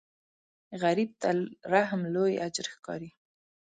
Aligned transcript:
غریب 0.81 1.11
ته 1.21 1.29
رحم 1.71 2.01
لوی 2.13 2.33
اجر 2.47 2.65
ښکاري 2.73 3.09